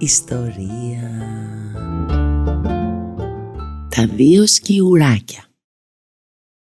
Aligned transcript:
ιστορία». 0.00 1.10
Τα 3.88 4.06
δύο 4.06 4.46
σκιουράκια 4.46 5.50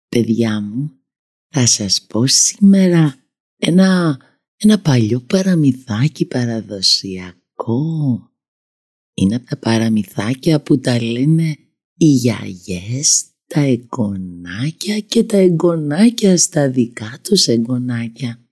Παιδιά 0.09 0.61
μου, 0.61 0.91
θα 1.49 1.67
σας 1.67 2.03
πω 2.09 2.27
σήμερα 2.27 3.17
ένα, 3.57 4.21
ένα 4.57 4.81
παλιό 4.81 5.21
παραμυθάκι 5.21 6.25
παραδοσιακό. 6.27 8.23
Είναι 9.15 9.35
από 9.35 9.47
τα 9.47 9.57
παραμυθάκια 9.57 10.63
που 10.63 10.79
τα 10.79 11.03
λένε 11.03 11.57
οι 11.97 12.07
γιαγιές, 12.07 13.25
τα 13.47 13.61
εγγονάκια 13.61 15.01
και 15.01 15.25
τα 15.25 15.37
εγγονάκια 15.37 16.37
στα 16.37 16.71
δικά 16.71 17.19
τους 17.23 17.47
εγγονάκια. 17.47 18.43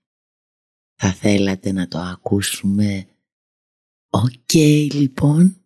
Θα 0.95 1.13
θέλατε 1.13 1.71
να 1.71 1.87
το 1.87 1.97
ακούσουμε. 1.97 3.07
Οκ 4.09 4.53
λοιπόν, 4.93 5.65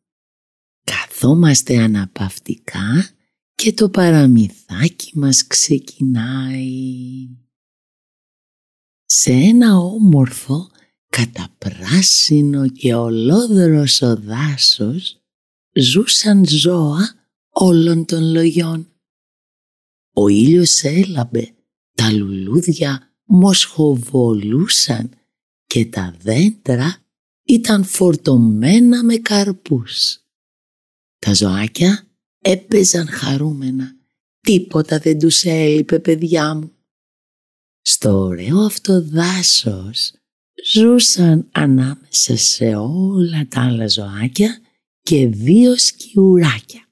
καθόμαστε 0.84 1.78
αναπαυτικά 1.78 3.10
και 3.56 3.74
το 3.74 3.90
παραμυθάκι 3.90 5.18
μας 5.18 5.48
ξεκινάει. 5.48 7.28
Σε 9.06 9.32
ένα 9.32 9.78
όμορφο 9.78 10.70
καταπράσινο 11.08 12.68
και 12.68 12.96
ολόδροσο 12.96 14.16
δάσος 14.16 15.22
ζούσαν 15.74 16.48
ζώα 16.48 17.16
όλων 17.50 18.06
των 18.06 18.24
λογιών. 18.24 18.92
Ο 20.14 20.28
ήλιος 20.28 20.84
έλαμπε, 20.84 21.54
τα 21.94 22.12
λουλούδια 22.12 23.16
μοσχοβολούσαν 23.24 25.10
και 25.66 25.86
τα 25.86 26.16
δέντρα 26.20 27.01
ήταν 27.52 27.84
φορτωμένα 27.84 29.04
με 29.04 29.16
καρπούς. 29.16 30.20
Τα 31.18 31.34
ζωάκια 31.34 32.08
έπαιζαν 32.42 33.08
χαρούμενα. 33.08 33.96
Τίποτα 34.40 35.00
δεν 35.00 35.20
τους 35.20 35.44
έλειπε 35.44 36.00
παιδιά 36.00 36.54
μου. 36.54 36.72
Στο 37.82 38.18
ωραίο 38.18 38.60
αυτό 38.60 39.02
δάσος 39.02 40.14
ζούσαν 40.74 41.50
ανάμεσα 41.52 42.38
σε 42.38 42.76
όλα 42.76 43.48
τα 43.48 43.62
άλλα 43.62 43.88
ζωάκια 43.88 44.62
και 45.02 45.28
δύο 45.28 45.78
σκιουράκια. 45.78 46.90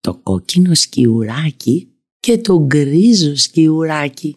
Το 0.00 0.14
κόκκινο 0.14 0.74
σκιουράκι 0.74 1.88
και 2.20 2.38
το 2.38 2.66
γκρίζο 2.66 3.36
σκιουράκι. 3.36 4.36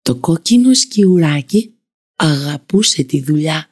Το 0.00 0.16
κόκκινο 0.16 0.74
σκιουράκι 0.74 1.73
αγαπούσε 2.24 3.02
τη 3.02 3.22
δουλειά 3.22 3.66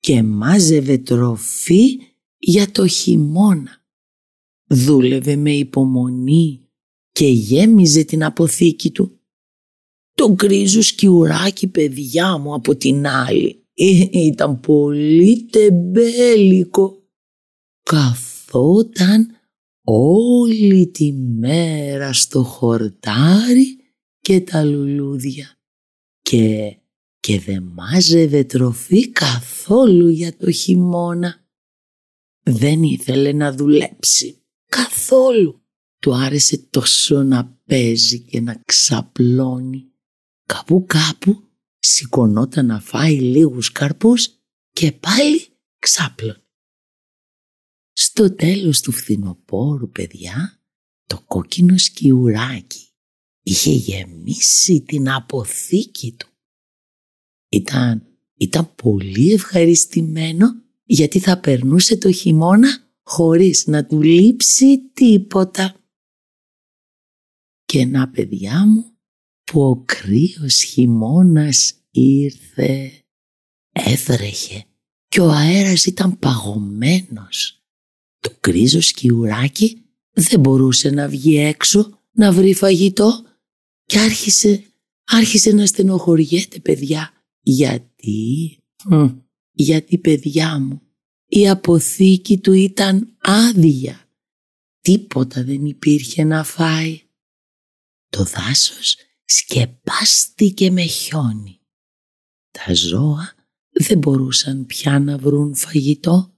και 0.00 0.22
μάζευε 0.22 0.98
τροφή 0.98 1.98
για 2.38 2.70
το 2.70 2.86
χειμώνα. 2.86 3.84
Δούλευε 4.66 5.36
με 5.36 5.52
υπομονή 5.52 6.68
και 7.12 7.26
γέμιζε 7.26 8.04
την 8.04 8.24
αποθήκη 8.24 8.90
του. 8.90 9.20
Το 10.14 10.32
γκρίζο 10.32 10.82
σκιουράκι 10.82 11.66
παιδιά 11.66 12.38
μου 12.38 12.54
από 12.54 12.76
την 12.76 13.06
άλλη 13.06 13.66
ε, 13.74 14.08
ήταν 14.10 14.60
πολύ 14.60 15.44
τεμπέλικο. 15.44 17.02
Καθόταν 17.82 19.30
όλη 19.84 20.86
τη 20.86 21.12
μέρα 21.12 22.12
στο 22.12 22.42
χορτάρι 22.42 23.78
και 24.20 24.40
τα 24.40 24.64
λουλούδια 24.64 25.58
και, 26.22 26.77
και 27.20 27.40
δεν 27.40 27.62
μάζευε 27.62 28.44
τροφή 28.44 29.10
καθόλου 29.10 30.08
για 30.08 30.36
το 30.36 30.50
χειμώνα. 30.50 31.46
Δεν 32.42 32.82
ήθελε 32.82 33.32
να 33.32 33.52
δουλέψει 33.52 34.42
καθόλου. 34.66 35.62
Του 35.98 36.14
άρεσε 36.14 36.58
τόσο 36.58 37.22
να 37.22 37.60
παίζει 37.64 38.20
και 38.20 38.40
να 38.40 38.62
ξαπλώνει. 38.64 39.92
Κάπου 40.46 40.84
κάπου 40.86 41.48
σηκωνόταν 41.78 42.66
να 42.66 42.80
φάει 42.80 43.20
λίγους 43.20 43.72
καρπούς 43.72 44.28
και 44.70 44.92
πάλι 44.92 45.46
ξάπλωνε. 45.78 46.42
Στο 47.92 48.34
τέλος 48.34 48.80
του 48.80 48.92
φθινοπόρου, 48.92 49.90
παιδιά, 49.90 50.62
το 51.06 51.22
κόκκινο 51.26 51.78
σκιουράκι 51.78 52.88
είχε 53.42 53.70
γεμίσει 53.70 54.80
την 54.80 55.10
αποθήκη 55.10 56.12
του. 56.12 56.28
Ήταν, 57.48 58.06
ήταν 58.36 58.74
πολύ 58.74 59.32
ευχαριστημένο 59.32 60.62
γιατί 60.84 61.18
θα 61.18 61.40
περνούσε 61.40 61.96
το 61.96 62.12
χειμώνα 62.12 62.68
χωρίς 63.02 63.66
να 63.66 63.86
του 63.86 64.02
λείψει 64.02 64.90
τίποτα. 64.92 65.74
Και 67.64 67.84
να 67.84 68.08
παιδιά 68.08 68.66
μου 68.66 68.84
που 69.44 69.62
ο 69.62 69.82
κρύος 69.84 70.62
χειμώνας 70.62 71.74
ήρθε. 71.90 72.92
Έβρεχε 73.72 74.64
και 75.08 75.20
ο 75.20 75.30
αέρας 75.30 75.86
ήταν 75.86 76.18
παγωμένος. 76.18 77.62
Το 78.18 78.36
κρίζο 78.40 78.80
σκιουράκι 78.80 79.82
δεν 80.12 80.40
μπορούσε 80.40 80.90
να 80.90 81.08
βγει 81.08 81.36
έξω 81.36 82.00
να 82.12 82.32
βρει 82.32 82.54
φαγητό 82.54 83.24
και 83.84 83.98
άρχισε, 83.98 84.64
άρχισε 85.04 85.50
να 85.50 85.66
στενοχωριέται 85.66 86.60
παιδιά. 86.60 87.12
Γιατί, 87.50 88.58
γιατί 89.52 89.98
παιδιά 89.98 90.58
μου, 90.58 90.82
η 91.26 91.48
αποθήκη 91.48 92.38
του 92.38 92.52
ήταν 92.52 93.16
άδεια. 93.18 94.08
Τίποτα 94.80 95.44
δεν 95.44 95.64
υπήρχε 95.64 96.24
να 96.24 96.44
φάει. 96.44 97.00
Το 98.08 98.24
δάσος 98.24 98.96
σκεπάστηκε 99.24 100.70
με 100.70 100.82
χιόνι. 100.82 101.60
Τα 102.50 102.74
ζώα 102.74 103.34
δεν 103.70 103.98
μπορούσαν 103.98 104.66
πια 104.66 104.98
να 104.98 105.18
βρουν 105.18 105.54
φαγητό 105.54 106.36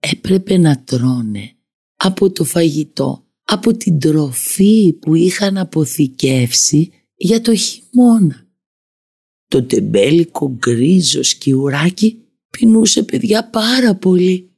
έπρεπε 0.00 0.56
να 0.56 0.82
τρώνε 0.82 1.56
από 1.96 2.30
το 2.30 2.44
φαγητό, 2.44 3.26
από 3.42 3.76
την 3.76 3.98
τροφή 3.98 4.92
που 4.92 5.14
είχαν 5.14 5.56
αποθηκεύσει 5.56 6.92
για 7.14 7.40
το 7.40 7.54
χειμώνα. 7.54 8.49
Το 9.50 9.62
τεμπέλικο 9.62 10.48
γκρίζο 10.48 11.22
σκιουράκι 11.22 12.24
πεινούσε 12.50 13.02
παιδιά 13.02 13.50
πάρα 13.50 13.96
πολύ. 13.96 14.50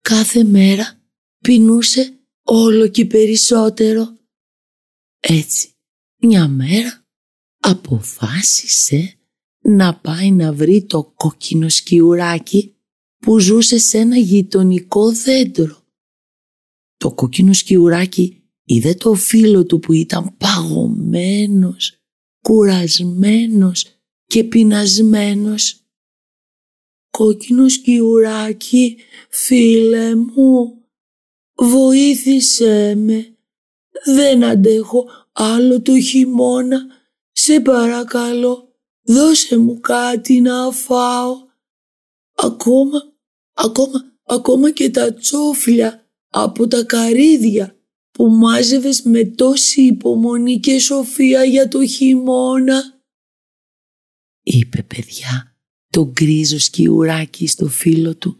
Κάθε 0.00 0.44
μέρα 0.44 1.00
πεινούσε 1.38 2.20
όλο 2.42 2.88
και 2.88 3.06
περισσότερο. 3.06 4.18
Έτσι, 5.20 5.68
μια 6.16 6.48
μέρα 6.48 7.06
αποφάσισε 7.60 9.18
να 9.62 9.96
πάει 10.00 10.30
να 10.30 10.52
βρει 10.52 10.84
το 10.84 11.04
κόκκινο 11.04 11.68
σκιουράκι 11.68 12.76
που 13.18 13.38
ζούσε 13.38 13.78
σε 13.78 13.98
ένα 13.98 14.16
γειτονικό 14.16 15.12
δέντρο. 15.12 15.86
Το 16.96 17.14
κόκκινο 17.14 17.52
σκιουράκι 17.52 18.42
είδε 18.64 18.94
το 18.94 19.14
φίλο 19.14 19.64
του 19.64 19.78
που 19.78 19.92
ήταν 19.92 20.36
παγωμένος, 20.36 22.01
κουρασμένος 22.42 23.86
και 24.26 24.44
πεινασμένος. 24.44 25.76
«Κόκκινος 27.10 27.72
σκιουράκι, 27.72 28.96
φίλε 29.28 30.14
μου, 30.14 30.84
βοήθησέ 31.54 32.94
με. 32.96 33.36
Δεν 34.04 34.44
αντέχω 34.44 35.08
άλλο 35.32 35.80
το 35.80 36.00
χειμώνα. 36.00 36.86
Σε 37.32 37.60
παρακαλώ, 37.60 38.74
δώσε 39.02 39.56
μου 39.56 39.80
κάτι 39.80 40.40
να 40.40 40.70
φάω. 40.70 41.36
Ακόμα 42.34 43.12
ακόμα, 43.52 44.12
ακόμα 44.24 44.70
και 44.70 44.90
τα 44.90 45.14
τσόφλια 45.14 46.06
από 46.28 46.68
τα 46.68 46.84
καρύδια 46.84 47.76
που 48.12 48.28
μάζευες 48.28 49.02
με 49.02 49.24
τόση 49.24 49.82
υπομονή 49.82 50.60
και 50.60 50.78
σοφία 50.78 51.44
για 51.44 51.68
το 51.68 51.86
χειμώνα. 51.86 53.00
Είπε 54.42 54.82
παιδιά 54.82 55.56
το 55.88 56.06
γκρίζο 56.06 56.58
σκιουράκι 56.58 57.46
στο 57.46 57.66
φύλλο 57.68 58.16
του. 58.16 58.36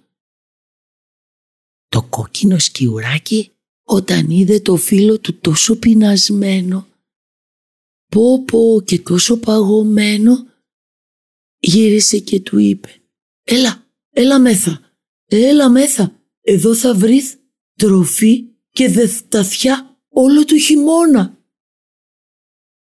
Το 1.88 2.02
κόκκινο 2.02 2.58
σκιουράκι 2.58 3.50
όταν 3.82 4.30
είδε 4.30 4.60
το 4.60 4.76
φίλο 4.76 5.18
του 5.18 5.38
τόσο 5.38 5.76
πεινασμένο, 5.76 6.88
πω 8.08 8.44
πω 8.44 8.82
και 8.84 8.98
τόσο 8.98 9.38
παγωμένο, 9.38 10.46
γύρισε 11.58 12.18
και 12.18 12.40
του 12.40 12.58
είπε 12.58 13.02
«Έλα, 13.42 13.86
έλα 14.10 14.38
μέθα, 14.38 14.80
έλα 15.24 15.68
μέθα, 15.68 16.22
εδώ 16.40 16.74
θα 16.74 16.94
βρεις 16.94 17.36
τροφή 17.74 18.51
και 18.72 18.88
δευταθιά 18.88 20.00
όλο 20.08 20.44
το 20.44 20.58
χειμώνα». 20.58 21.36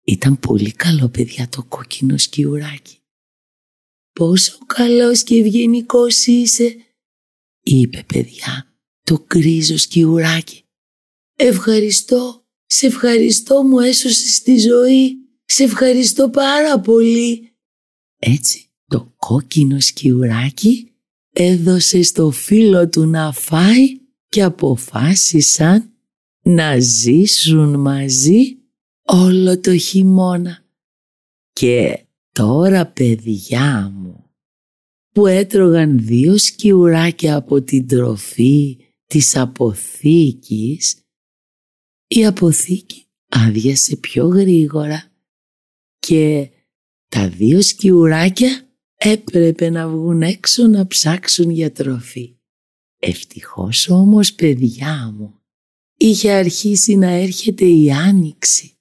Ήταν 0.04 0.38
πολύ 0.38 0.72
καλό 0.72 1.08
παιδιά 1.08 1.48
το 1.48 1.64
κόκκινο 1.64 2.16
σκιουράκι. 2.16 2.98
«Πόσο 4.12 4.58
καλός 4.66 5.22
και 5.22 5.34
ευγενικός 5.34 6.26
είσαι», 6.26 6.76
είπε 7.62 8.04
παιδιά 8.06 8.74
το 9.02 9.26
γκρίζο 9.26 9.76
σκιουράκι. 9.76 10.64
«Ευχαριστώ, 11.36 12.46
σε 12.66 12.86
ευχαριστώ 12.86 13.62
μου 13.62 13.78
έσωσες 13.78 14.42
τη 14.42 14.58
ζωή, 14.58 15.16
σε 15.44 15.62
ευχαριστώ 15.64 16.30
πάρα 16.30 16.80
πολύ». 16.80 17.52
Έτσι 18.18 18.70
το 18.86 19.14
κόκκινο 19.16 19.80
σκιουράκι 19.80 20.92
έδωσε 21.32 22.02
στο 22.02 22.30
φίλο 22.30 22.88
του 22.88 23.06
να 23.06 23.32
φάει 23.32 24.00
και 24.30 24.42
αποφάσισαν 24.42 25.92
να 26.42 26.78
ζήσουν 26.78 27.80
μαζί 27.80 28.58
όλο 29.02 29.60
το 29.60 29.76
χειμώνα. 29.76 30.64
Και 31.52 32.06
τώρα 32.32 32.86
παιδιά 32.86 33.92
μου 33.94 34.30
που 35.12 35.26
έτρωγαν 35.26 35.98
δύο 35.98 36.38
σκιουράκια 36.38 37.36
από 37.36 37.62
την 37.62 37.86
τροφή 37.86 38.78
της 39.06 39.36
αποθήκης 39.36 41.04
η 42.06 42.26
αποθήκη 42.26 43.06
άδειασε 43.28 43.96
πιο 43.96 44.26
γρήγορα 44.26 45.12
και 45.98 46.50
τα 47.08 47.28
δύο 47.28 47.62
σκιουράκια 47.62 48.68
έπρεπε 48.96 49.70
να 49.70 49.88
βγουν 49.88 50.22
έξω 50.22 50.66
να 50.66 50.86
ψάξουν 50.86 51.50
για 51.50 51.72
τροφή. 51.72 52.39
Ευτυχώς 53.02 53.88
όμως 53.88 54.34
παιδιά 54.34 55.14
μου 55.16 55.34
είχε 55.96 56.30
αρχίσει 56.30 56.96
να 56.96 57.10
έρχεται 57.10 57.64
η 57.64 57.92
άνοιξη. 57.92 58.72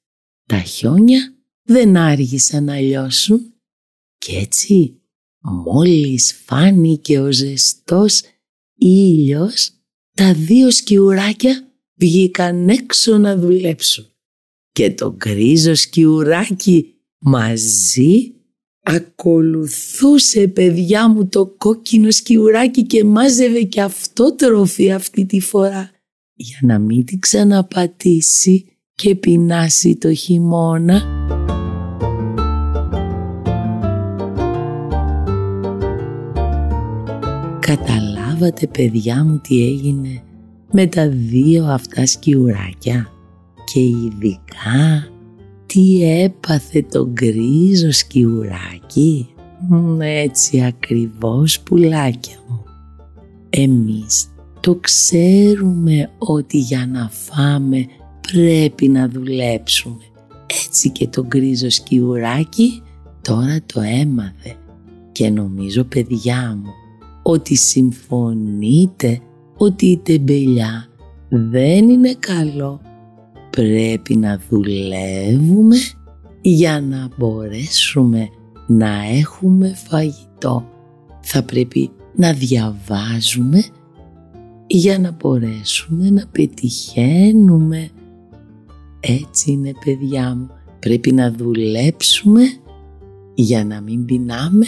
Τα 0.45 0.59
χιόνια 0.59 1.35
δεν 1.63 1.97
άργησαν 1.97 2.63
να 2.63 2.79
λιώσουν 2.79 3.53
και 4.17 4.37
έτσι 4.37 5.01
μόλις 5.39 6.41
φάνηκε 6.45 7.19
ο 7.19 7.31
ζεστός 7.31 8.21
ήλιος 8.75 9.71
τα 10.13 10.33
δύο 10.33 10.71
σκιουράκια 10.71 11.73
βγήκαν 11.95 12.69
έξω 12.69 13.17
να 13.17 13.37
δουλέψουν 13.37 14.07
και 14.71 14.91
το 14.91 15.13
γκρίζο 15.15 15.75
σκιουράκι 15.75 16.93
μαζί 17.19 18.33
ακολουθούσε 18.95 20.47
παιδιά 20.47 21.09
μου 21.09 21.27
το 21.27 21.45
κόκκινο 21.57 22.11
σκιουράκι 22.11 22.83
και 22.85 23.03
μάζευε 23.03 23.61
και 23.61 23.81
αυτό 23.81 24.35
τροφή 24.35 24.91
αυτή 24.91 25.25
τη 25.25 25.39
φορά 25.39 25.89
για 26.33 26.57
να 26.61 26.79
μην 26.79 27.05
την 27.05 27.19
ξαναπατήσει 27.19 28.65
και 28.95 29.15
πεινάσει 29.15 29.95
το 29.95 30.13
χειμώνα. 30.13 31.01
Καταλάβατε 37.59 38.67
παιδιά 38.67 39.23
μου 39.23 39.39
τι 39.43 39.63
έγινε 39.67 40.23
με 40.71 40.87
τα 40.87 41.09
δύο 41.09 41.65
αυτά 41.65 42.05
σκιουράκια 42.05 43.09
και 43.73 43.79
ειδικά 43.79 45.07
τι 45.73 46.03
έπαθε 46.21 46.85
το 46.91 47.07
γκρίζο 47.07 47.91
σκιουράκι; 47.91 49.27
Έτσι 49.99 50.63
ακριβώς 50.63 51.59
πουλάκια 51.59 52.35
μου. 52.47 52.63
Εμείς 53.49 54.27
το 54.59 54.75
ξέρουμε 54.75 56.09
ότι 56.17 56.57
για 56.57 56.87
να 56.91 57.09
φάμε 57.09 57.85
πρέπει 58.31 58.87
να 58.87 59.09
δουλέψουμε. 59.09 60.03
Έτσι 60.65 60.89
και 60.89 61.07
το 61.07 61.25
γκρίζο 61.25 61.69
σκιουράκι 61.69 62.81
τώρα 63.21 63.59
το 63.65 63.81
έμαθε 63.81 64.55
και 65.11 65.29
νομίζω 65.29 65.83
παιδιά 65.83 66.59
μου 66.63 66.71
ότι 67.23 67.55
συμφωνείτε 67.55 69.21
ότι 69.57 69.85
η 69.85 69.97
τεμπελιά 69.97 70.87
δεν 71.29 71.89
είναι 71.89 72.13
καλό. 72.13 72.81
Πρέπει 73.49 74.15
να 74.15 74.39
δουλεύουμε 74.49 75.75
για 76.41 76.81
να 76.81 77.09
μπορέσουμε 77.17 78.27
να 78.67 78.89
έχουμε 79.19 79.73
φαγητό. 79.87 80.65
Θα 81.21 81.43
πρέπει 81.43 81.91
να 82.15 82.33
διαβάζουμε 82.33 83.63
για 84.67 84.99
να 84.99 85.11
μπορέσουμε 85.11 86.09
να 86.09 86.27
πετυχαίνουμε. 86.31 87.89
Έτσι 88.99 89.51
είναι 89.51 89.71
παιδιά 89.85 90.35
μου. 90.35 90.49
Πρέπει 90.79 91.11
να 91.11 91.31
δουλέψουμε 91.31 92.41
για 93.33 93.65
να 93.65 93.81
μην 93.81 94.05
πεινάμε 94.05 94.65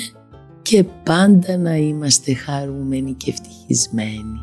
και 0.62 0.84
πάντα 1.04 1.58
να 1.58 1.76
είμαστε 1.76 2.34
χαρούμενοι 2.34 3.14
και 3.14 3.30
ευτυχισμένοι. 3.32 4.40